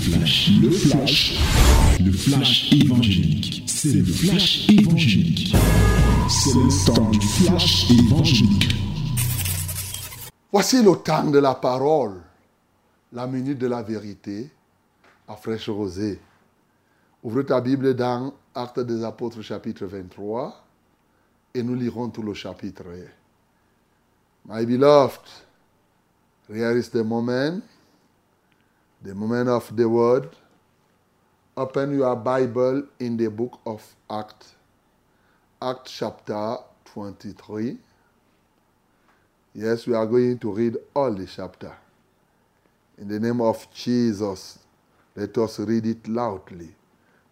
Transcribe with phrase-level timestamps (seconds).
[0.00, 1.38] flash, le flash,
[2.00, 3.64] le flash évangélique.
[3.66, 5.54] C'est le flash évangélique.
[6.28, 8.74] C'est le temps du flash évangélique.
[10.50, 12.22] Voici le temps de la parole,
[13.12, 14.50] la minute de la vérité
[15.28, 16.18] à fraîche rosée.
[17.22, 20.64] Ouvre ta Bible dans Actes des Apôtres chapitre 23
[21.54, 22.84] et nous lirons tout le chapitre.
[24.48, 25.20] My beloved,
[26.48, 27.60] here is the moment,
[29.02, 30.28] the moment of the word.
[31.56, 34.54] Open your Bible in the book of Acts,
[35.60, 37.76] Acts chapter 23.
[39.54, 41.72] Yes, we are going to read all the chapter.
[42.98, 44.58] In the name of Jesus,
[45.16, 46.68] let us read it loudly.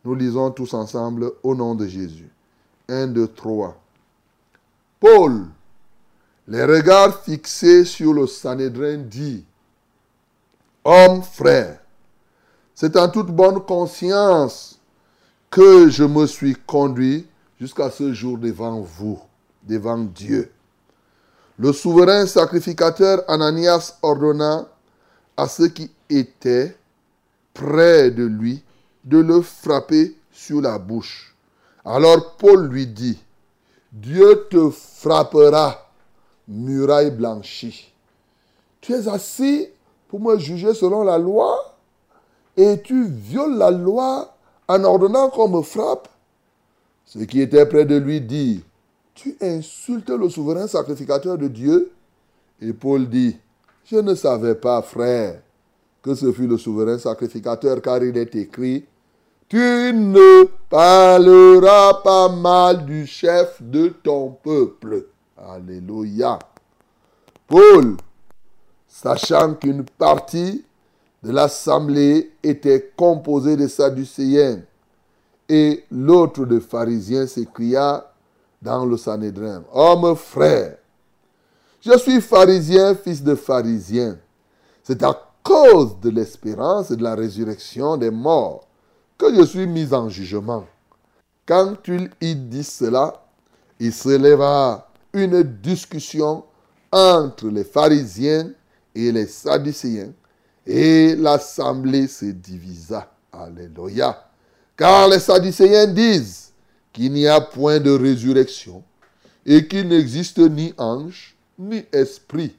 [0.05, 2.31] Nous lisons tous ensemble au nom de Jésus.
[2.89, 3.77] 1, 2, 3.
[5.01, 5.47] Paul,
[6.49, 9.45] les regards fixés sur le Sanhédrin, dit
[10.91, 11.81] Homme frère,
[12.75, 14.79] c'est en toute bonne conscience
[15.51, 17.27] que je me suis conduit
[17.61, 19.21] jusqu'à ce jour devant vous,
[19.65, 20.51] devant Dieu.
[21.59, 24.67] Le souverain sacrificateur Ananias ordonna
[25.37, 26.75] à ceux qui étaient
[27.53, 28.65] près de lui
[29.05, 31.37] de le frapper sur la bouche.
[31.85, 33.23] Alors Paul lui dit,
[33.93, 35.87] Dieu te frappera,
[36.49, 37.93] muraille blanchie.
[38.81, 39.69] Tu es assis
[40.09, 41.77] pour me juger selon la loi
[42.57, 44.35] et tu violes la loi
[44.67, 46.09] en ordonnant qu'on me frappe.
[47.05, 48.63] Ceux qui étaient près de lui dit,
[49.15, 51.93] tu insultes le souverain sacrificateur de Dieu?
[52.61, 53.37] Et Paul dit,
[53.85, 55.41] je ne savais pas, frère,
[56.03, 58.85] que ce fut le souverain sacrificateur, car il est écrit,
[59.49, 65.07] tu ne parleras pas mal du chef de ton peuple.
[65.37, 66.39] Alléluia.
[67.47, 67.97] Paul,
[69.01, 70.65] sachant qu'une partie
[71.23, 74.63] de l'assemblée était composée de Sadducéens
[75.49, 78.13] et l'autre de pharisiens, s'écria
[78.61, 80.79] dans le Sanhédrin, Homme frère,
[81.81, 84.19] je suis pharisien, fils de pharisien.
[84.83, 88.67] C'est à cause de l'espérance et de la résurrection des morts
[89.17, 90.67] que je suis mis en jugement.
[91.47, 91.77] Quand
[92.21, 93.23] il dit cela,
[93.79, 96.43] il se leva une discussion
[96.91, 98.51] entre les pharisiens
[98.99, 100.13] et les sadducéens,
[100.67, 103.11] et l'assemblée se divisa.
[103.33, 104.25] Alléluia.
[104.77, 106.53] Car les sadducéens disent
[106.93, 108.83] qu'il n'y a point de résurrection
[109.47, 112.57] et qu'il n'existe ni ange ni esprit,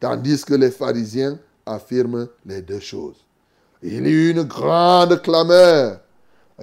[0.00, 3.24] tandis que les pharisiens affirment les deux choses.
[3.82, 6.00] Il y eut une grande clameur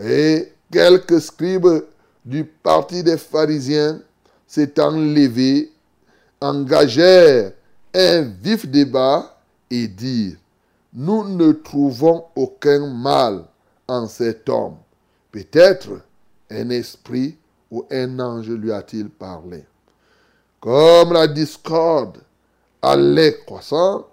[0.02, 1.86] et quelques scribes
[2.26, 4.02] du parti des pharisiens
[4.48, 5.72] s'étant levés,
[6.42, 7.54] engagèrent
[7.96, 9.38] un vif débat
[9.72, 10.38] et dirent,
[10.94, 13.46] nous ne trouvons aucun mal
[13.88, 14.76] en cet homme.
[15.32, 16.02] Peut-être
[16.50, 17.38] un esprit
[17.72, 19.66] ou un ange lui a-t-il parlé.
[20.60, 22.18] Comme la discorde
[22.82, 24.08] allait croissant,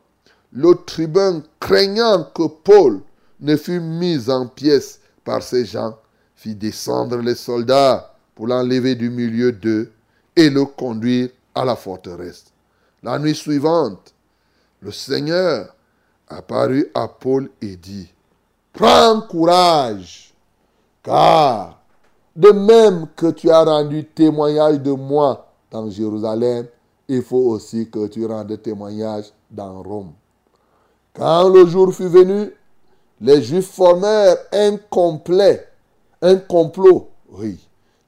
[0.52, 3.00] le tribun, craignant que Paul
[3.40, 5.98] ne fût mis en pièces par ces gens,
[6.36, 9.90] fit descendre les soldats pour l'enlever du milieu d'eux
[10.36, 12.51] et le conduire à la forteresse.
[13.02, 14.14] La nuit suivante,
[14.80, 15.74] le Seigneur
[16.28, 18.12] apparut à Paul et dit,
[18.72, 20.32] Prends courage,
[21.02, 21.80] car
[22.34, 26.66] de même que tu as rendu témoignage de moi dans Jérusalem,
[27.08, 30.12] il faut aussi que tu rendes témoignage dans Rome.
[31.12, 32.50] Quand le jour fut venu,
[33.20, 35.68] les Juifs formèrent un complet,
[36.22, 37.58] un complot, oui.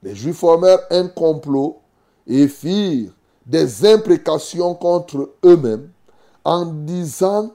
[0.03, 1.79] Les Juifs formèrent un complot
[2.27, 3.14] et firent
[3.47, 5.91] des imprécations contre eux-mêmes
[6.45, 7.53] en disant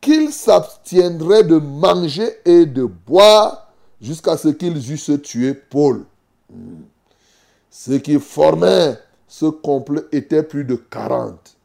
[0.00, 6.04] qu'ils s'abstiendraient de manger et de boire jusqu'à ce qu'ils eussent tué Paul.
[7.70, 11.56] Ceux qui formaient ce complot étaient plus de 40.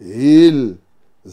[0.00, 0.76] Et ils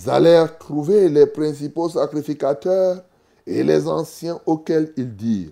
[0.08, 3.04] allèrent trouver les principaux sacrificateurs
[3.46, 5.52] et les anciens auxquels ils dirent,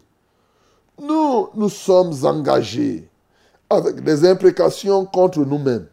[1.02, 3.10] nous, nous sommes engagés
[3.70, 5.88] avec des imprécations contre nous-mêmes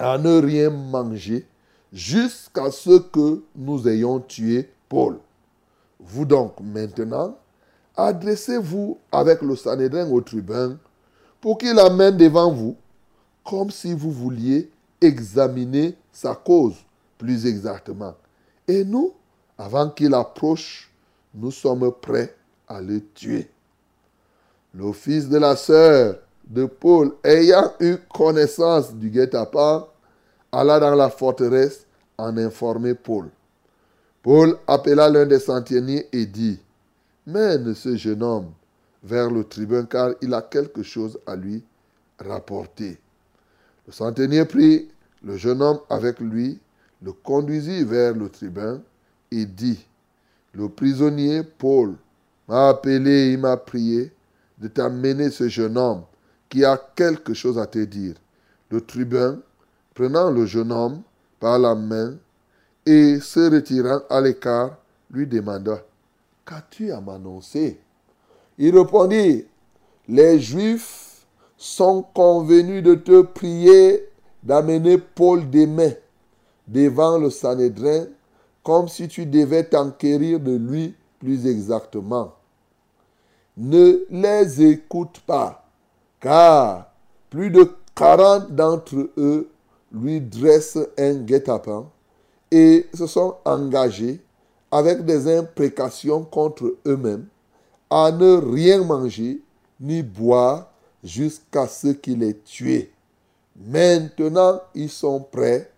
[0.00, 1.46] à ne rien manger
[1.92, 5.18] jusqu'à ce que nous ayons tué Paul.
[6.00, 7.36] Vous donc maintenant,
[7.96, 10.78] adressez-vous avec le Sanhédrin au tribun
[11.40, 12.76] pour qu'il amène devant vous
[13.44, 14.70] comme si vous vouliez
[15.02, 16.76] examiner sa cause
[17.18, 18.14] plus exactement.
[18.66, 19.12] Et nous,
[19.58, 20.90] avant qu'il approche,
[21.34, 22.34] nous sommes prêts
[22.66, 23.50] à le tuer.
[24.72, 26.16] Le fils de la sœur
[26.46, 29.89] de Paul, ayant eu connaissance du guet-apens,
[30.52, 31.86] alla dans la forteresse
[32.18, 33.28] en informer Paul.
[34.22, 36.58] Paul appela l'un des centeniers et dit,
[37.26, 38.50] Mène ce jeune homme
[39.02, 41.62] vers le tribun car il a quelque chose à lui
[42.18, 42.98] rapporter.
[43.86, 44.88] Le centenier prit
[45.22, 46.58] le jeune homme avec lui,
[47.02, 48.82] le conduisit vers le tribun
[49.30, 49.86] et dit,
[50.54, 51.94] Le prisonnier Paul
[52.48, 54.12] m'a appelé et m'a prié
[54.58, 56.02] de t'amener ce jeune homme
[56.48, 58.14] qui a quelque chose à te dire.
[58.70, 59.38] Le tribun,
[60.00, 61.02] prenant le jeune homme
[61.38, 62.14] par la main
[62.86, 64.78] et se retirant à l'écart,
[65.10, 65.82] lui demanda,
[66.46, 67.78] Qu'as-tu à m'annoncer
[68.56, 69.44] Il répondit,
[70.08, 71.26] Les Juifs
[71.58, 74.08] sont convenus de te prier
[74.42, 75.92] d'amener Paul demain
[76.66, 78.06] devant le Sanhédrin,
[78.62, 82.32] comme si tu devais t'enquérir de lui plus exactement.
[83.58, 85.68] Ne les écoute pas,
[86.20, 86.90] car
[87.28, 89.50] plus de quarante d'entre eux
[89.92, 91.86] lui dressent un guet-apens
[92.50, 94.20] et se sont engagés
[94.70, 97.26] avec des imprécations contre eux-mêmes
[97.88, 99.40] à ne rien manger
[99.80, 100.70] ni boire
[101.02, 102.92] jusqu'à ce qu'il ait tué.
[103.56, 105.70] Maintenant, ils sont prêts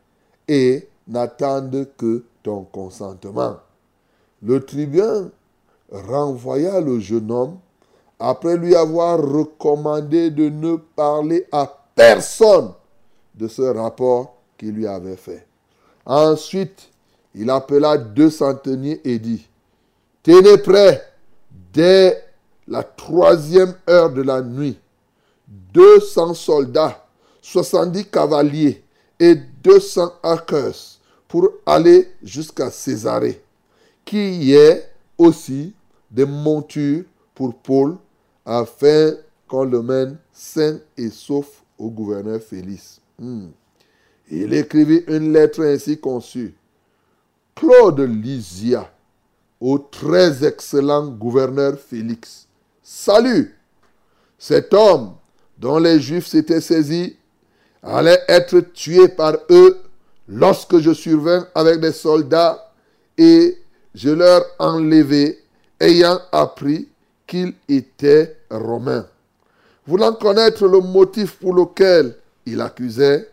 [0.46, 3.56] et n'attendent que ton consentement.
[4.42, 5.30] Le tribun
[5.90, 7.58] renvoya le jeune homme
[8.18, 12.72] après lui avoir recommandé de ne parler à personne
[13.34, 15.46] de ce rapport qu'il lui avait fait.
[16.05, 16.90] Ensuite,
[17.34, 19.49] il appela deux centeniers et dit,
[20.23, 21.02] Tenez prêt
[21.73, 22.23] dès
[22.69, 24.79] la troisième heure de la nuit,
[25.49, 27.05] deux cents soldats,
[27.40, 28.84] soixante-dix cavaliers
[29.19, 30.75] et deux cents arqueurs
[31.26, 33.43] pour aller jusqu'à Césarée,
[34.05, 34.88] qui y ait
[35.19, 35.75] aussi
[36.11, 37.96] des montures pour Paul,
[38.44, 39.12] afin
[39.49, 43.01] qu'on le mène sain et sauf au gouverneur Félix.
[43.22, 43.50] Hmm.
[44.32, 46.56] Il écrivit une lettre ainsi conçue.
[47.54, 48.90] Claude Lysia,
[49.60, 52.48] au très excellent gouverneur Félix.
[52.82, 53.56] Salut
[54.36, 55.12] Cet homme
[55.56, 57.16] dont les Juifs s'étaient saisis
[57.80, 59.78] allait être tué par eux
[60.26, 62.72] lorsque je survins avec des soldats
[63.16, 63.56] et
[63.94, 65.44] je leur enlevé,
[65.78, 66.88] ayant appris
[67.28, 69.06] qu'il était romain.
[69.86, 72.16] Voulant connaître le motif pour lequel
[72.46, 73.30] il accusait,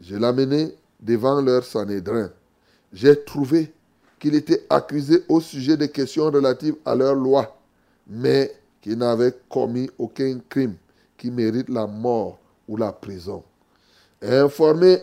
[0.00, 2.30] je l'amenai devant leur Sanhédrin.
[2.92, 3.72] J'ai trouvé
[4.18, 7.56] qu'il était accusé au sujet des questions relatives à leur loi,
[8.06, 10.74] mais qu'il n'avait commis aucun crime
[11.16, 13.42] qui mérite la mort ou la prison.
[14.20, 14.98] informé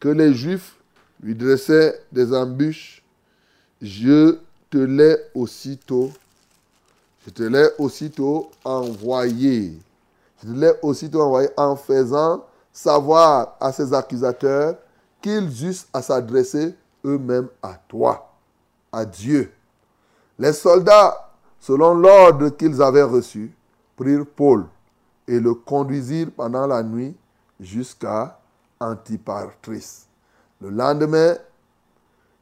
[0.00, 0.76] que les Juifs
[1.22, 3.02] lui dressaient des embûches,
[3.82, 4.38] je
[4.70, 6.10] te l'ai aussitôt,
[7.26, 9.74] je te l'ai aussitôt envoyé.
[10.42, 12.44] Je te l'ai aussitôt envoyé en faisant
[12.76, 14.76] savoir à ses accusateurs
[15.22, 16.74] qu'ils eussent à s'adresser
[17.06, 18.34] eux-mêmes à toi,
[18.92, 19.50] à Dieu.
[20.38, 23.50] Les soldats, selon l'ordre qu'ils avaient reçu,
[23.96, 24.66] prirent Paul
[25.26, 27.16] et le conduisirent pendant la nuit
[27.58, 28.38] jusqu'à
[28.78, 30.04] Antipatris.
[30.60, 31.34] Le lendemain,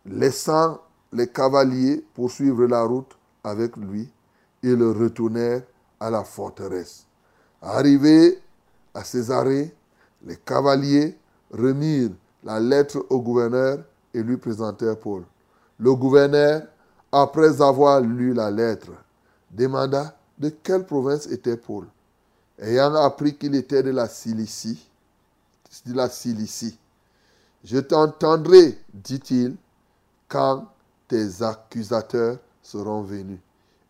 [0.05, 0.81] laissant
[1.13, 4.13] les cavaliers poursuivre la route avec lui,
[4.65, 5.63] ils retournèrent
[6.01, 7.07] à la forteresse.
[7.63, 8.43] Arrivés
[8.93, 9.73] à Césarée,
[10.25, 11.17] les cavaliers
[11.51, 12.11] remirent
[12.43, 13.79] la lettre au gouverneur
[14.13, 15.25] et lui présentèrent Paul.
[15.79, 16.63] Le gouverneur,
[17.13, 18.91] après avoir lu la lettre,
[19.51, 21.87] demanda de quelle province était Paul.
[22.59, 24.89] Ayant appris qu'il était de la Cilicie,
[25.87, 26.79] de la Cilicie,
[27.65, 29.57] je t'entendrai, dit-il,
[30.29, 30.67] quand
[31.09, 33.41] tes accusateurs seront venus.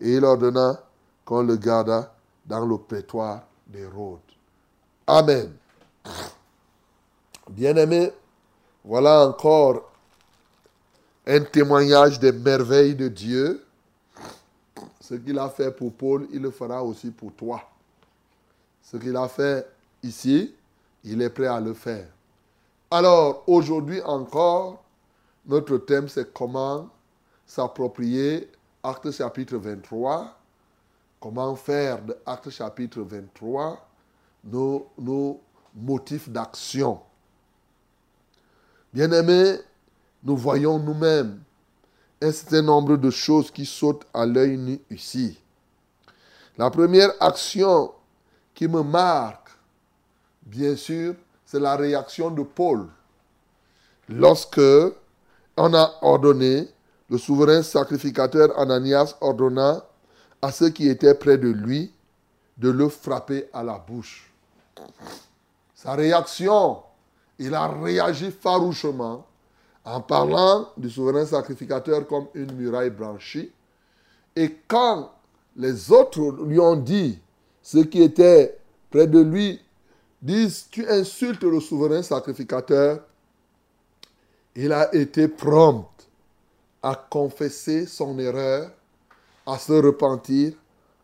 [0.00, 0.80] Et il ordonna
[1.24, 2.14] qu'on le garda
[2.46, 4.20] dans le prétoire des Rhodes.
[5.06, 5.52] Amen.
[7.48, 8.12] Bien-aimés,
[8.84, 9.90] voilà encore
[11.26, 13.64] un témoignage des merveilles de Dieu.
[15.00, 17.62] Ce qu'il a fait pour Paul, il le fera aussi pour toi.
[18.82, 19.66] Ce qu'il a fait
[20.02, 20.54] ici,
[21.04, 22.06] il est prêt à le faire.
[22.90, 24.82] Alors, aujourd'hui encore,
[25.46, 26.88] notre thème, c'est comment
[27.46, 28.50] s'approprier
[28.82, 30.38] Acte chapitre 23.
[31.20, 33.88] Comment faire de Acte chapitre 23
[34.44, 35.40] nos, nos
[35.74, 37.00] motifs d'action.
[38.92, 39.58] Bien-aimés,
[40.22, 41.40] nous voyons nous-mêmes
[42.22, 45.38] un certain nombre de choses qui sautent à l'œil nu ici.
[46.56, 47.92] La première action
[48.54, 49.50] qui me marque,
[50.42, 51.14] bien sûr,
[51.44, 52.86] c'est la réaction de Paul.
[54.08, 54.60] Lorsque
[55.56, 56.68] on a ordonné,
[57.10, 59.84] le souverain sacrificateur Ananias ordonna
[60.40, 61.92] à ceux qui étaient près de lui
[62.56, 64.32] de le frapper à la bouche.
[65.84, 66.78] Sa réaction,
[67.38, 69.26] il a réagi farouchement
[69.84, 73.52] en parlant du souverain sacrificateur comme une muraille branchie.
[74.34, 75.12] Et quand
[75.56, 77.18] les autres lui ont dit,
[77.62, 78.56] ceux qui étaient
[78.90, 79.60] près de lui,
[80.22, 83.00] disent, tu insultes le souverain sacrificateur,
[84.56, 85.86] il a été prompt
[86.82, 88.70] à confesser son erreur,
[89.46, 90.54] à se repentir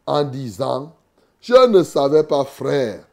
[0.06, 0.94] en disant,
[1.42, 3.04] je ne savais pas, frère,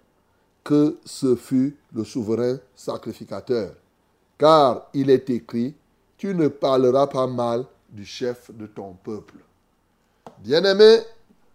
[0.68, 3.74] que ce fut le souverain sacrificateur.
[4.38, 5.74] Car il est écrit,
[6.18, 9.38] tu ne parleras pas mal du chef de ton peuple.
[10.40, 11.00] Bien-aimé,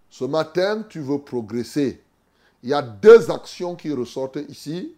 [0.09, 2.01] ce matin, tu veux progresser.
[2.63, 4.95] Il y a deux actions qui ressortent ici.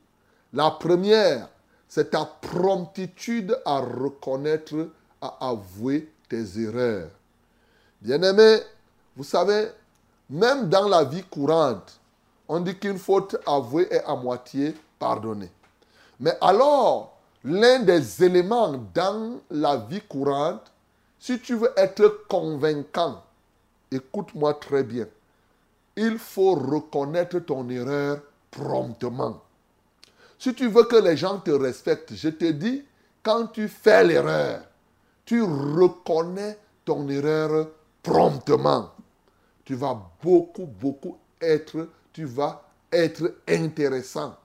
[0.53, 1.49] La première,
[1.89, 4.91] c'est ta promptitude à reconnaître,
[5.21, 7.11] à avouer tes erreurs.
[8.01, 8.59] Bien-aimé,
[9.17, 9.71] vous savez,
[10.31, 11.99] même dans la vie courante,
[12.49, 15.51] on dit qu'une faute avouée est à moitié pardonnée.
[16.21, 20.73] Mais alors, l'un des éléments dans la vie courante,
[21.19, 23.23] si tu veux être convaincant,
[23.91, 25.07] écoute-moi très bien,
[25.97, 28.19] il faut reconnaître ton erreur
[28.51, 29.41] promptement.
[30.39, 32.85] Si tu veux que les gens te respectent, je te dis,
[33.23, 34.61] quand tu fais l'erreur,
[35.25, 37.69] tu reconnais ton erreur
[38.03, 38.91] promptement.
[39.65, 44.37] Tu vas beaucoup, beaucoup être, tu vas être intéressant.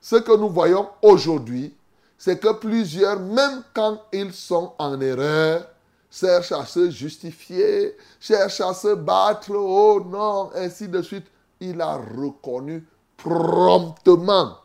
[0.00, 1.74] Ce que nous voyons aujourd'hui,
[2.16, 5.66] c'est que plusieurs, même quand ils sont en erreur,
[6.10, 11.26] cherchent à se justifier, cherchent à se battre, oh non, ainsi de suite.
[11.58, 14.58] Il a reconnu promptement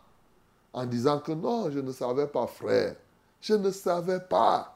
[0.73, 2.95] en disant que non, je ne savais pas, frère.
[3.39, 4.75] Je ne savais pas.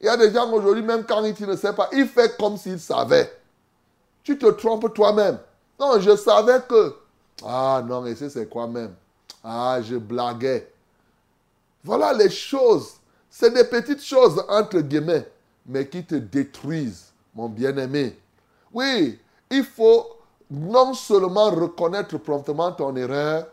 [0.00, 2.56] Il y a des gens aujourd'hui, même quand ils ne savent pas, il fait comme
[2.56, 3.30] s'il savait.
[4.24, 5.38] Tu te trompes toi-même.
[5.78, 7.03] Non, je savais que.
[7.42, 8.94] Ah non, et c'est quoi même?
[9.42, 10.70] Ah, je blaguais.
[11.82, 12.94] Voilà les choses.
[13.28, 15.28] C'est des petites choses, entre guillemets,
[15.66, 18.18] mais qui te détruisent, mon bien-aimé.
[18.72, 19.18] Oui,
[19.50, 20.06] il faut
[20.50, 23.46] non seulement reconnaître promptement ton erreur,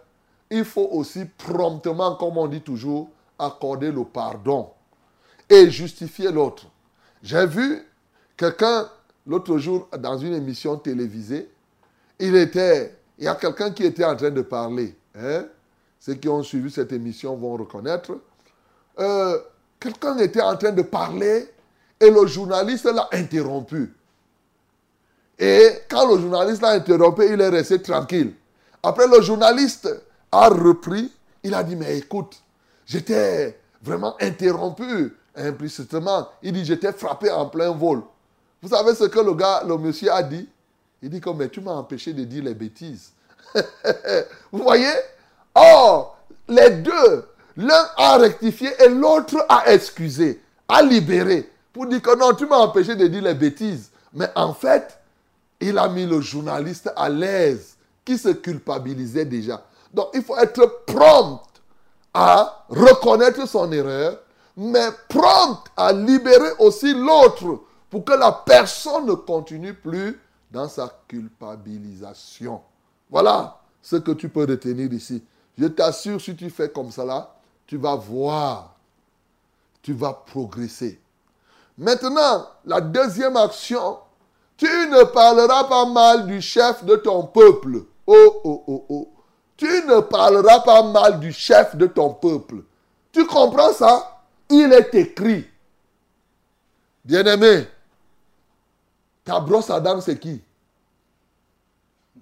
[0.49, 3.09] il faut aussi promptement, comme on dit toujours,
[3.39, 4.69] accorder le pardon
[5.49, 6.65] et justifier l'autre.
[7.23, 7.87] J'ai vu
[8.37, 8.89] quelqu'un
[9.25, 11.49] l'autre jour dans une émission télévisée,
[12.19, 14.95] il était, il y a quelqu'un qui était en train de parler.
[15.15, 15.45] Hein?
[15.99, 18.17] Ceux qui ont suivi cette émission vont reconnaître.
[18.99, 19.37] Euh,
[19.79, 21.47] quelqu'un était en train de parler
[21.99, 23.93] et le journaliste l'a interrompu.
[25.37, 28.33] Et quand le journaliste l'a interrompu, il est resté tranquille.
[28.81, 29.87] Après, le journaliste
[30.31, 31.11] a repris.
[31.43, 32.41] Il a dit, mais écoute,
[32.87, 36.27] j'étais vraiment interrompu implicitement.
[36.41, 38.01] Il dit, j'étais frappé en plein vol.
[38.63, 40.49] Vous savez ce que le gars, le monsieur a dit?
[41.01, 43.11] Il dit comme, mais tu m'as empêché de dire les bêtises.
[44.51, 44.91] Vous voyez?
[45.55, 46.17] Or,
[46.47, 47.27] les deux,
[47.57, 52.57] l'un a rectifié et l'autre a excusé, a libéré, pour dire que non, tu m'as
[52.57, 53.89] empêché de dire les bêtises.
[54.13, 54.97] Mais en fait,
[55.59, 59.63] il a mis le journaliste à l'aise, qui se culpabilisait déjà.
[59.93, 61.41] Donc, il faut être prompt
[62.13, 64.19] à reconnaître son erreur,
[64.57, 70.19] mais prompt à libérer aussi l'autre pour que la personne ne continue plus
[70.51, 72.61] dans sa culpabilisation.
[73.09, 75.23] Voilà ce que tu peux retenir ici.
[75.57, 78.75] Je t'assure, si tu fais comme cela, tu vas voir,
[79.81, 80.99] tu vas progresser.
[81.77, 83.97] Maintenant, la deuxième action,
[84.57, 87.85] tu ne parleras pas mal du chef de ton peuple.
[88.05, 89.09] Oh, oh, oh, oh.
[89.57, 92.63] Tu ne parleras pas mal du chef de ton peuple.
[93.11, 94.21] Tu comprends ça?
[94.49, 95.45] Il est écrit.
[97.03, 97.67] Bien-aimé,
[99.23, 100.41] ta brosse à dents, c'est qui?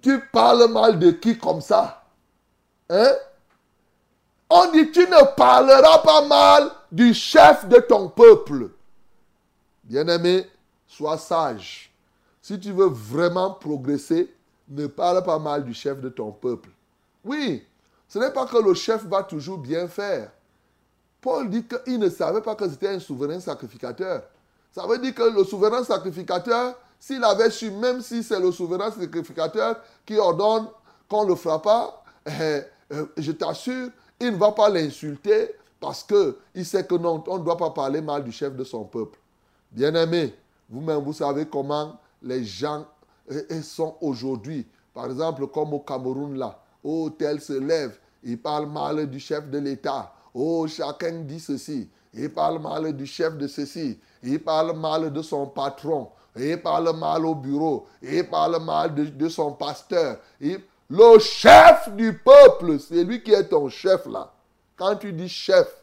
[0.02, 2.04] Tu parles mal de qui comme ça?
[2.88, 3.12] Hein?
[4.48, 8.70] On dit, tu ne parleras pas mal du chef de ton peuple.
[9.84, 10.50] Bien-aimé,
[10.86, 11.92] sois sage.
[12.42, 14.34] Si tu veux vraiment progresser,
[14.68, 16.70] ne parle pas mal du chef de ton peuple.
[17.24, 17.64] Oui,
[18.08, 20.32] ce n'est pas que le chef va toujours bien faire.
[21.20, 24.22] Paul dit qu'il ne savait pas que c'était un souverain sacrificateur.
[24.72, 28.90] Ça veut dire que le souverain sacrificateur, s'il avait su, même si c'est le souverain
[28.90, 30.66] sacrificateur qui ordonne
[31.08, 33.88] qu'on le frappe pas, eh, eh, je t'assure,
[34.20, 38.02] il ne va pas l'insulter parce qu'il sait que non, on ne doit pas parler
[38.02, 39.18] mal du chef de son peuple.
[39.72, 40.34] Bien-aimé,
[40.68, 42.84] vous-même, vous savez comment les gens
[43.30, 44.66] eh, sont aujourd'hui.
[44.92, 49.48] Par exemple, comme au Cameroun, là, oh, tel se lève, il parle mal du chef
[49.48, 50.12] de l'État.
[50.34, 51.88] Oh, chacun dit ceci.
[52.12, 53.98] Il parle mal du chef de ceci.
[54.22, 59.28] Il parle mal de son patron il parle mal au bureau, il parle mal de,
[59.28, 60.18] son pasteur.
[60.40, 64.32] le chef du peuple, c'est lui qui est ton chef là.
[64.76, 65.80] Quand tu dis chef,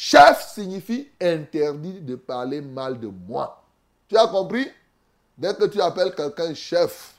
[0.00, 3.64] Chef signifie interdit de parler mal de moi.
[4.06, 4.68] Tu as compris?
[5.36, 7.14] Dès que tu appelles quelqu'un chef,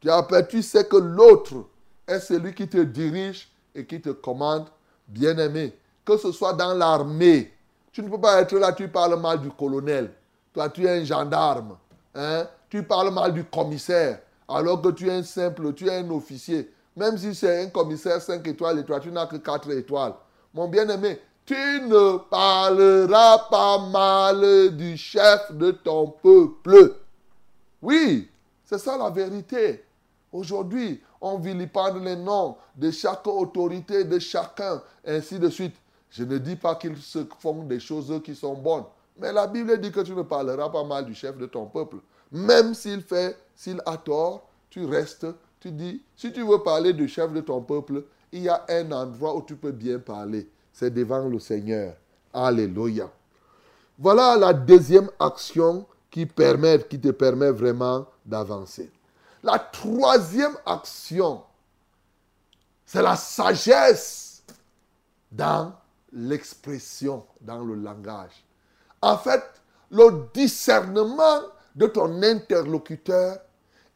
[0.00, 1.66] tu, appelles, tu sais que l'autre
[2.08, 4.66] est celui qui te dirige et qui te commande,
[5.06, 5.72] bien-aimé.
[6.04, 7.54] Que ce soit dans l'armée.
[7.92, 10.12] Tu ne peux pas être là, tu parles mal du colonel.
[10.52, 11.76] Toi, tu es un gendarme.
[12.14, 12.48] Hein?
[12.68, 14.20] Tu parles mal du commissaire.
[14.48, 16.72] Alors que tu es un simple, tu es un officier.
[16.96, 20.14] Même si c'est un commissaire 5 étoiles et tu n'as que 4 étoiles.
[20.52, 26.96] Mon bien-aimé, tu ne parleras pas mal du chef de ton peuple.
[27.80, 28.28] Oui,
[28.64, 29.84] c'est ça la vérité.
[30.32, 35.74] Aujourd'hui, on vilipende les noms de chaque autorité, de chacun, ainsi de suite.
[36.10, 38.84] Je ne dis pas qu'ils se font des choses qui sont bonnes.
[39.20, 41.98] Mais la Bible dit que tu ne parleras pas mal du chef de ton peuple.
[42.32, 45.26] Même s'il fait, s'il a tort, tu restes,
[45.60, 48.90] tu dis, si tu veux parler du chef de ton peuple, il y a un
[48.92, 50.48] endroit où tu peux bien parler.
[50.72, 51.94] C'est devant le Seigneur.
[52.32, 53.10] Alléluia.
[53.98, 58.90] Voilà la deuxième action qui, permet, qui te permet vraiment d'avancer.
[59.42, 61.42] La troisième action,
[62.86, 64.42] c'est la sagesse
[65.30, 65.74] dans
[66.12, 68.44] l'expression, dans le langage.
[69.02, 69.42] En fait,
[69.90, 71.40] le discernement
[71.74, 73.38] de ton interlocuteur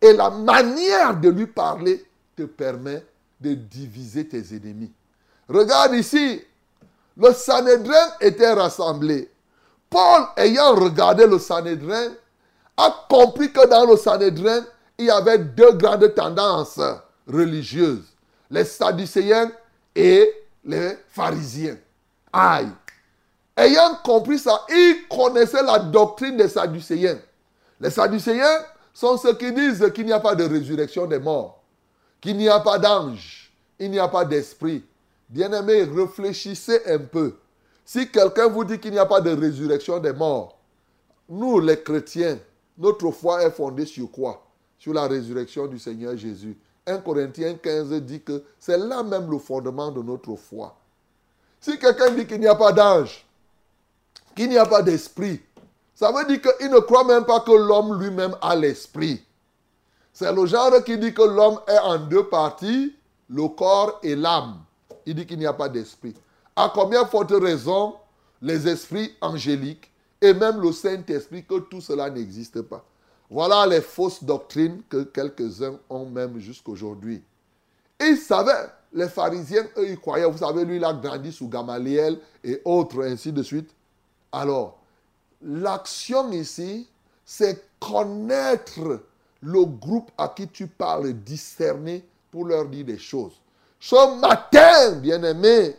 [0.00, 2.04] et la manière de lui parler
[2.37, 3.04] te permet
[3.40, 4.92] de diviser tes ennemis.
[5.49, 6.42] Regarde ici,
[7.16, 9.30] le Sanhédrin était rassemblé.
[9.90, 12.12] Paul, ayant regardé le Sanhédrin,
[12.76, 14.64] a compris que dans le Sanhédrin,
[14.99, 16.80] il y avait deux grandes tendances
[17.28, 18.06] religieuses,
[18.50, 19.52] les Sadducéens
[19.94, 20.32] et
[20.64, 21.76] les pharisiens.
[22.32, 22.68] Aïe.
[23.56, 27.18] Ayant compris ça, il connaissait la doctrine des Sadducéens.
[27.80, 31.62] Les Sadducéens sont ceux qui disent qu'il n'y a pas de résurrection des morts,
[32.20, 34.84] qu'il n'y a pas d'ange, il n'y a pas d'esprit.
[35.28, 37.37] Bien-aimés, réfléchissez un peu.
[37.84, 40.58] Si quelqu'un vous dit qu'il n'y a pas de résurrection des morts,
[41.28, 42.38] nous les chrétiens,
[42.76, 44.44] notre foi est fondée sur quoi?
[44.78, 46.56] Sur la résurrection du Seigneur Jésus.
[46.87, 50.76] 1 Corinthiens 15 dit que c'est là même le fondement de notre foi.
[51.60, 53.25] Si quelqu'un dit qu'il n'y a pas d'ange,
[54.34, 55.40] qu'il n'y a pas d'esprit,
[55.94, 59.23] ça veut dire qu'il ne croit même pas que l'homme lui-même a l'esprit.
[60.12, 62.94] C'est le genre qui dit que l'homme est en deux parties,
[63.28, 64.60] le corps et l'âme.
[65.06, 66.14] Il dit qu'il n'y a pas d'esprit.
[66.56, 67.94] À combien forte raison
[68.40, 72.84] les esprits angéliques et même le Saint-Esprit que tout cela n'existe pas?
[73.28, 77.23] Voilà les fausses doctrines que quelques-uns ont même jusqu'aujourd'hui.
[78.00, 82.18] Ils savaient, les pharisiens, eux, ils croyaient, vous savez, lui, il a grandi sous Gamaliel
[82.42, 83.70] et autres, ainsi de suite.
[84.34, 84.78] Alors,
[85.42, 86.88] l'action ici,
[87.25, 89.00] c'est connaître
[89.40, 93.40] le groupe à qui tu parles, discerner pour leur dire des choses.
[93.78, 95.76] Ce matin, bien-aimé,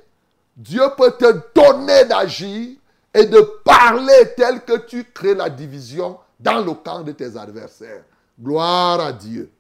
[0.56, 2.78] Dieu peut te donner d'agir
[3.14, 8.04] et de parler tel que tu crées la division dans le camp de tes adversaires.
[8.40, 9.52] Gloire à Dieu.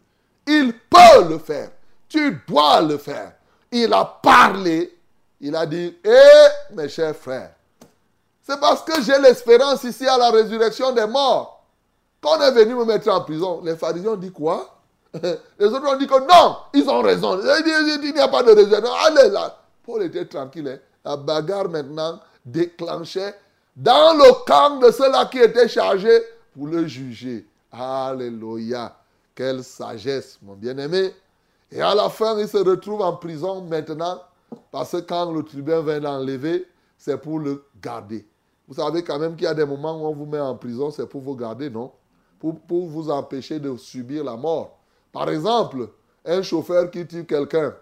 [0.47, 1.71] Il peut le faire.
[2.08, 3.34] Tu dois le faire.
[3.71, 4.97] Il a parlé.
[5.41, 7.55] Il a dit, eh, mes chers frères,
[8.47, 11.65] c'est parce que j'ai l'espérance ici à la résurrection des morts
[12.21, 13.62] qu'on est venu me mettre en prison.
[13.63, 14.81] Les pharisiens ont dit quoi?
[15.60, 17.39] Les autres ont dit que non, ils ont raison.
[17.39, 18.93] Il n'y a pas de résurrection.
[19.05, 19.58] Allez là.
[19.84, 20.67] Paul était tranquille.
[20.67, 20.79] Hein.
[21.03, 23.34] La bagarre maintenant déclenchait
[23.75, 26.21] dans le camp de ceux-là qui étaient chargés
[26.55, 27.47] pour le juger.
[27.71, 28.95] Alléluia.
[29.34, 31.13] Quelle sagesse, mon bien-aimé.
[31.71, 34.21] Et à la fin, il se retrouve en prison maintenant,
[34.71, 38.25] parce que quand le tribun vient l'enlever, c'est pour le garder.
[38.67, 40.89] Vous savez quand même qu'il y a des moments où on vous met en prison,
[40.91, 41.91] c'est pour vous garder, non?
[42.39, 44.78] Pour, pour vous empêcher de subir la mort.
[45.12, 45.89] Par exemple,
[46.25, 47.73] un chauffeur qui tue quelqu'un,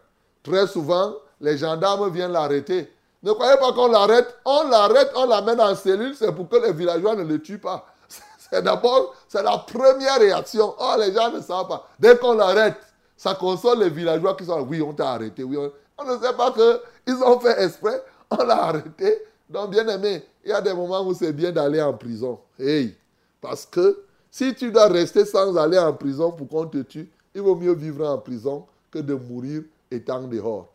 [0.43, 2.91] très souvent, les gendarmes viennent l'arrêter.
[3.23, 4.35] Ne croyez pas qu'on l'arrête.
[4.43, 7.85] On l'arrête, on l'amène en cellule, c'est pour que les villageois ne le tuent pas.
[8.37, 10.75] C'est d'abord, c'est la première réaction.
[10.77, 11.87] Oh, les gens ne savent pas.
[11.97, 12.77] Dès qu'on l'arrête,
[13.17, 15.43] ça console les villageois qui sont oui, on t'a arrêté.
[15.43, 16.03] Oui, on...
[16.03, 18.03] ne sait pas qu'ils ont fait exprès.
[18.29, 19.23] On l'a arrêté.
[19.49, 22.39] Donc, bien aimé, il y a des moments où c'est bien d'aller en prison.
[22.59, 22.95] Hey,
[23.41, 27.41] parce que si tu dois rester sans aller en prison pour qu'on te tue, il
[27.41, 30.69] vaut mieux vivre en prison que de mourir étant dehors.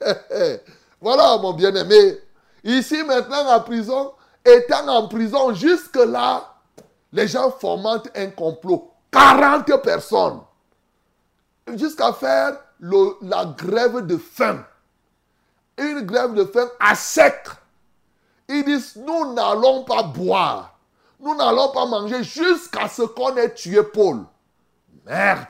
[1.00, 2.18] Voilà, mon bien-aimé.
[2.64, 4.12] Ici, maintenant, en prison,
[4.44, 6.54] étant en prison, jusque-là,
[7.12, 8.90] les gens fomentent un complot.
[9.12, 10.40] 40 personnes.
[11.74, 12.58] Jusqu'à faire
[13.22, 14.64] la grève de faim.
[15.76, 17.46] Une grève de faim à sec.
[18.48, 20.78] Ils disent, nous n'allons pas boire.
[21.20, 24.24] Nous n'allons pas manger jusqu'à ce qu'on ait tué Paul.
[25.04, 25.46] Merde.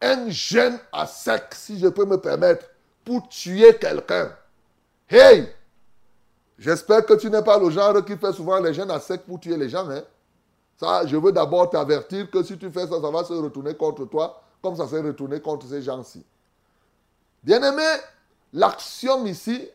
[0.00, 2.66] Un jeune à sec, si je peux me permettre
[3.04, 4.32] pour tuer quelqu'un.
[5.08, 5.48] Hey!
[6.58, 9.40] J'espère que tu n'es pas le genre qui fait souvent les jeunes à sec pour
[9.40, 9.88] tuer les gens.
[9.90, 10.02] Hein.
[10.76, 14.04] Ça, je veux d'abord t'avertir que si tu fais ça, ça va se retourner contre
[14.04, 16.24] toi, comme ça s'est retourné contre ces gens-ci.
[17.42, 17.86] Bien-aimé,
[18.52, 19.68] l'action ici,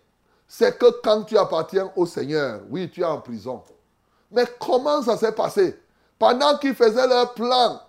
[0.52, 3.62] c'est que quand tu appartiens au Seigneur, oui, tu es en prison.
[4.32, 5.80] Mais comment ça s'est passé?
[6.18, 7.80] Pendant qu'ils faisaient leur plan,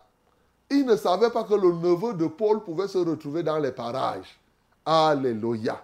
[0.69, 4.39] ils ne savaient pas que le neveu de Paul pouvait se retrouver dans les parages.
[4.85, 5.81] Alléluia.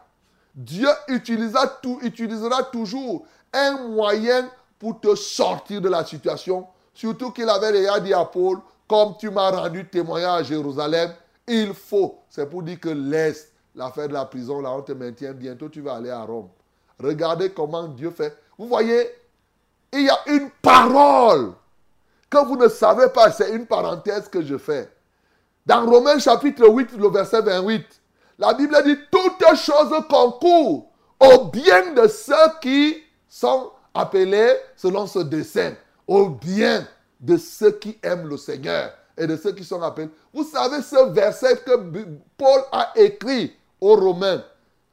[0.55, 6.67] Dieu utilisera tout, utilisera toujours un moyen pour te sortir de la situation.
[6.93, 11.11] Surtout qu'il avait déjà dit à Paul, comme tu m'as rendu témoignage à Jérusalem,
[11.49, 12.19] il faut.
[12.29, 15.33] C'est pour dire que laisse l'affaire de la prison, là, on te maintient.
[15.33, 16.49] Bientôt, tu vas aller à Rome.
[17.03, 18.37] Regardez comment Dieu fait.
[18.59, 19.11] Vous voyez,
[19.93, 21.53] il y a une parole
[22.31, 23.31] que vous ne savez pas.
[23.31, 24.91] C'est une parenthèse que je fais.
[25.65, 27.85] Dans Romains chapitre 8, le verset 28,
[28.39, 35.21] la Bible dit toutes choses concourent au bien de ceux qui sont appelés selon ce
[35.21, 35.75] dessein,
[36.07, 36.87] au bien
[37.21, 40.11] de ceux qui aiment le Seigneur et de ceux qui sont appelés.
[40.33, 41.73] Vous savez ce verset que
[42.37, 44.45] Paul a écrit aux Romains,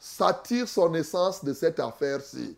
[0.05, 2.57] ça tire son essence de cette affaire-ci.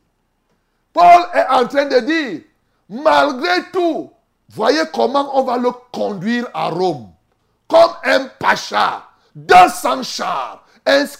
[0.91, 2.41] Paul est en train de dire,
[2.89, 4.11] malgré tout,
[4.49, 7.11] voyez comment on va le conduire à Rome.
[7.67, 9.03] Comme un pacha,
[9.35, 10.65] 200 chars,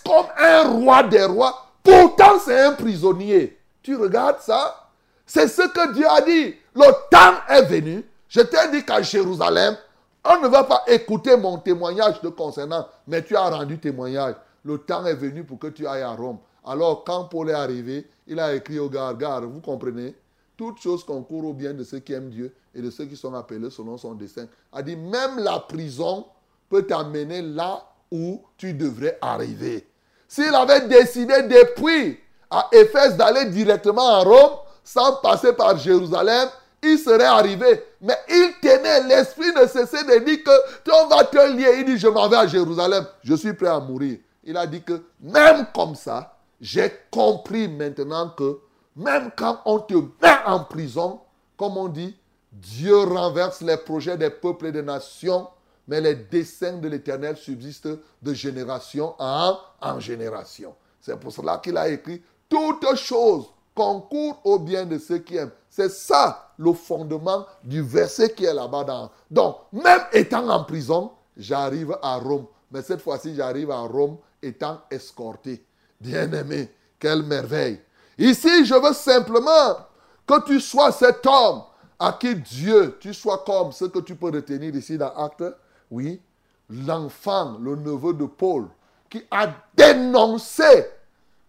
[0.04, 1.68] comme un roi des rois.
[1.84, 3.60] Pourtant, c'est un prisonnier.
[3.84, 4.90] Tu regardes ça?
[5.28, 6.56] C'est ce que Dieu a dit.
[6.74, 8.04] Le temps est venu.
[8.28, 9.78] Je t'ai dit qu'à Jérusalem,
[10.24, 14.36] on ne va pas écouter mon témoignage de concernant, mais tu as rendu témoignage.
[14.66, 16.40] Le temps est venu pour que tu ailles à Rome.
[16.66, 20.16] Alors, quand Paul est arrivé, il a écrit au gars, vous comprenez
[20.58, 23.34] Toutes choses concourent au bien de ceux qui aiment Dieu et de ceux qui sont
[23.36, 24.48] appelés selon son dessein.
[24.74, 26.26] A dit, même la prison
[26.68, 29.88] peut t'amener là où tu devrais arriver.
[30.28, 36.50] S'il avait décidé depuis à Éphèse d'aller directement à Rome, sans passer par Jérusalem,
[36.82, 37.84] il serait arrivé.
[38.02, 41.78] Mais il tenait, l'esprit ne cessait de dire que on va te lier.
[41.80, 44.18] Il dit, je m'en vais à Jérusalem, je suis prêt à mourir.
[44.46, 48.60] Il a dit que même comme ça, j'ai compris maintenant que
[48.96, 51.20] même quand on te met en prison,
[51.58, 52.16] comme on dit,
[52.52, 55.48] Dieu renverse les projets des peuples et des nations
[55.88, 60.74] mais les desseins de l'Éternel subsistent de génération en, génération.
[61.00, 65.52] C'est pour cela qu'il a écrit Toutes choses concourent au bien de ceux qui aiment.
[65.70, 69.12] C'est ça le fondement du verset qui est là-bas.
[69.30, 72.46] Donc, même étant en prison, j'arrive à Rome.
[72.72, 75.66] Mais cette fois-ci, j'arrive à Rome étant escorté.
[76.00, 77.82] Bien-aimé, quelle merveille.
[78.18, 79.78] Ici, je veux simplement
[80.26, 81.64] que tu sois cet homme
[82.00, 85.44] à qui Dieu, tu sois comme ce que tu peux retenir ici dans Acte
[85.92, 86.22] oui,
[86.70, 88.68] l'enfant, le neveu de Paul,
[89.10, 90.88] qui a dénoncé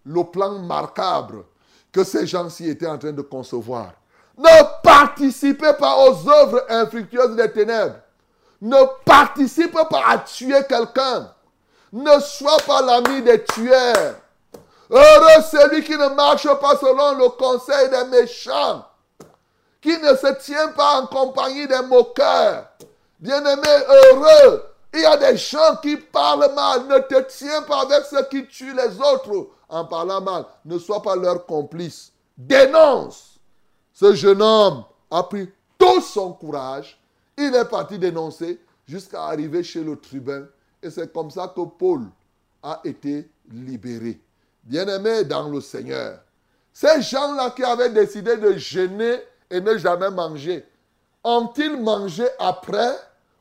[0.04, 1.44] le plan marquable
[1.90, 3.92] que ces gens-ci étaient en train de concevoir.
[4.36, 7.96] Ne participez pas aux œuvres infructueuses des ténèbres.
[8.60, 11.32] Ne participez pas à tuer quelqu'un.
[11.92, 14.16] Ne sois pas l'ami des tueurs.
[14.90, 18.86] Heureux celui qui ne marche pas selon le conseil des méchants,
[19.80, 22.66] qui ne se tient pas en compagnie des moqueurs,
[23.18, 24.62] Bien-aimé, heureux.
[24.92, 26.86] Il y a des gens qui parlent mal.
[26.86, 30.44] Ne te tiens pas avec ceux qui tuent les autres en parlant mal.
[30.64, 32.12] Ne sois pas leur complice.
[32.36, 33.38] Dénonce.
[33.92, 37.00] Ce jeune homme a pris tout son courage.
[37.38, 40.46] Il est parti dénoncer jusqu'à arriver chez le tribun.
[40.90, 42.02] C'est comme ça que Paul
[42.62, 44.20] a été libéré.
[44.64, 46.20] Bien-aimé dans le Seigneur.
[46.72, 49.16] Ces gens-là qui avaient décidé de jeûner
[49.50, 50.66] et ne jamais manger,
[51.22, 52.96] ont-ils mangé après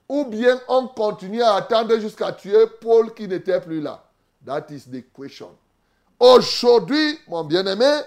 [0.07, 4.03] ou bien on continue à attendre jusqu'à tuer Paul qui n'était plus là?
[4.45, 5.49] That is the question.
[6.19, 8.01] Aujourd'hui, mon bien-aimé,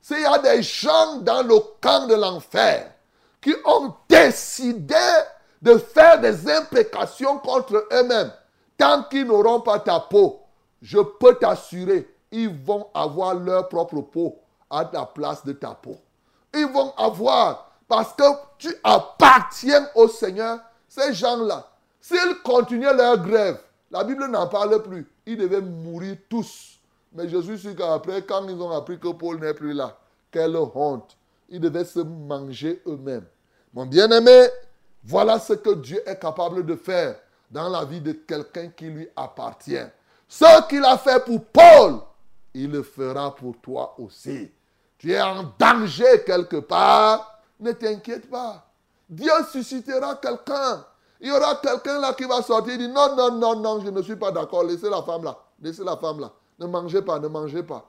[0.00, 2.92] s'il y a des gens dans le camp de l'enfer
[3.40, 4.94] qui ont décidé
[5.60, 8.32] de faire des imprécations contre eux-mêmes,
[8.78, 10.40] tant qu'ils n'auront pas ta peau,
[10.80, 14.38] je peux t'assurer, ils vont avoir leur propre peau
[14.70, 15.96] à la place de ta peau.
[16.54, 18.24] Ils vont avoir parce que
[18.58, 20.60] tu appartiens au Seigneur.
[20.88, 21.68] Ces gens-là,
[22.00, 23.60] s'ils continuaient leur grève,
[23.90, 25.10] la Bible n'en parle plus.
[25.26, 26.78] Ils devaient mourir tous.
[27.12, 29.96] Mais je suis sûr qu'après, quand ils ont appris que Paul n'est plus là,
[30.30, 31.16] quelle honte.
[31.48, 33.24] Ils devaient se manger eux-mêmes.
[33.72, 34.48] Mon bien-aimé,
[35.04, 37.16] voilà ce que Dieu est capable de faire
[37.50, 39.86] dans la vie de quelqu'un qui lui appartient.
[40.28, 42.00] Ce qu'il a fait pour Paul,
[42.54, 44.50] il le fera pour toi aussi.
[44.98, 48.66] Tu es en danger quelque part, ne t'inquiète pas.
[49.08, 50.84] Dieu suscitera quelqu'un.
[51.20, 53.90] Il y aura quelqu'un là qui va sortir et dire non, non, non, non, je
[53.90, 54.64] ne suis pas d'accord.
[54.64, 55.36] Laissez la femme là.
[55.60, 56.32] Laissez la femme là.
[56.58, 57.86] Ne mangez pas, ne mangez pas.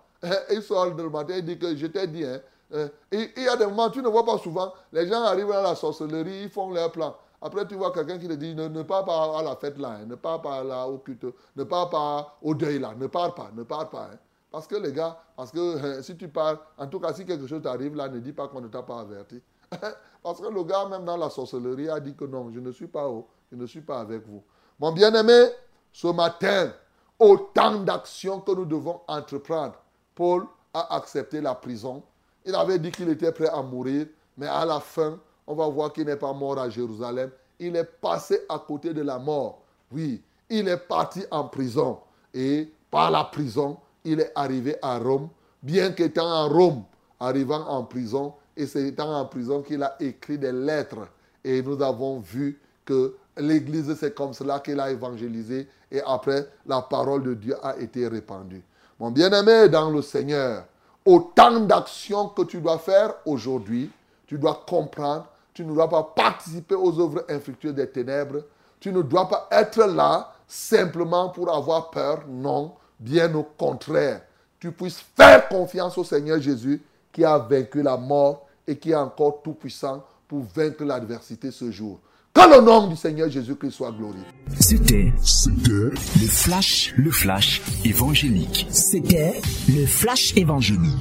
[0.52, 2.40] Il sort le matin et dit que je t'ai dit, hein,
[2.72, 5.52] Euh, et il y a des moments, tu ne vois pas souvent, les gens arrivent
[5.52, 7.16] à la sorcellerie, ils font leur plan.
[7.42, 10.00] Après, tu vois quelqu'un qui te dit ne, ne pars pas à la fête là,
[10.02, 11.26] hein, ne pars pas là au culte,
[11.56, 14.10] ne pars pas au deuil là, ne pars pas, ne pars pas.
[14.14, 14.18] Hein.
[14.52, 17.48] Parce que les gars, parce que hein, si tu pars, en tout cas, si quelque
[17.48, 19.42] chose t'arrive là, ne dis pas qu'on ne t'a pas averti.
[20.24, 22.88] parce que le gars, même dans la sorcellerie, a dit que non, je ne suis
[22.88, 23.08] pas,
[23.52, 24.44] je ne suis pas avec vous.
[24.80, 25.50] Mon bien-aimé,
[25.94, 26.74] ce matin,
[27.20, 29.76] autant d'actions que nous devons entreprendre.
[30.16, 32.04] Paul a accepté la prison.
[32.46, 35.20] Il avait dit qu'il était prêt à mourir, mais à la fin,
[35.50, 37.32] on va voir qu'il n'est pas mort à Jérusalem.
[37.60, 39.64] Il est passé à côté de la mort.
[39.92, 41.98] Oui, il est parti en prison.
[42.36, 45.28] Et par la prison, il est arrivé à Rome.
[45.64, 46.84] Bien qu'étant en Rome,
[47.20, 51.08] arrivant en prison, et c'est étant en prison qu'il a écrit des lettres.
[51.44, 55.68] Et nous avons vu que l'Église, c'est comme cela qu'il a évangélisé.
[55.92, 58.64] Et après, la parole de Dieu a été répandue.
[59.00, 60.66] Mon bien-aimé dans le Seigneur,
[61.04, 63.90] autant d'actions que tu dois faire aujourd'hui,
[64.28, 65.26] tu dois comprendre,
[65.60, 68.46] tu ne dois pas participer aux œuvres infructueuses des ténèbres,
[68.80, 74.22] tu ne dois pas être là simplement pour avoir peur, non, bien au contraire.
[74.58, 78.96] Tu puisses faire confiance au Seigneur Jésus qui a vaincu la mort et qui est
[78.96, 82.00] encore tout puissant pour vaincre l'adversité ce jour.
[82.34, 84.24] Que le nom du Seigneur Jésus-Christ soit glorifié.
[84.62, 85.12] C'était,
[85.58, 85.92] le
[86.30, 88.66] flash, le flash évangélique.
[88.70, 90.96] C'était le flash évangélique.